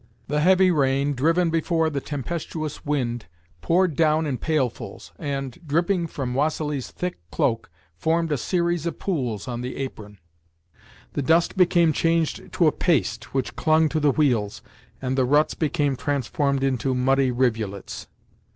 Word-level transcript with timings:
The 0.29 0.39
heavy 0.39 0.71
rain, 0.71 1.13
driven 1.13 1.51
before 1.51 1.91
the 1.91 2.01
tempestuous 2.01 2.83
wind, 2.83 3.27
poured 3.61 3.95
down 3.95 4.25
in 4.25 4.39
pailfuls 4.39 5.11
and, 5.19 5.59
dripping 5.67 6.07
from 6.07 6.33
Vassili's 6.33 6.89
thick 6.89 7.19
cloak, 7.29 7.69
formed 7.97 8.31
a 8.31 8.37
series 8.39 8.87
of 8.87 8.97
pools 8.97 9.47
on 9.47 9.61
the 9.61 9.75
apron. 9.77 10.17
The 11.13 11.21
dust 11.21 11.55
became 11.55 11.93
changed 11.93 12.51
to 12.53 12.65
a 12.65 12.71
paste 12.71 13.35
which 13.35 13.55
clung 13.55 13.89
to 13.89 13.99
the 13.99 14.09
wheels, 14.09 14.63
and 15.03 15.15
the 15.15 15.23
ruts 15.25 15.53
became 15.53 15.95
transformed 15.95 16.63
into 16.63 16.95
muddy 16.95 17.29
rivulets. 17.29 18.07